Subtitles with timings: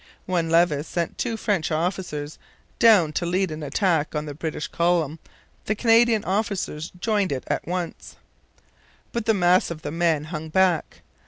[0.25, 2.39] When Levis sent two French officers
[2.79, 5.19] down to lead an attack on the British column
[5.65, 8.15] the Canadian officers joined it at once.
[9.11, 11.03] But the mass of the men hung back.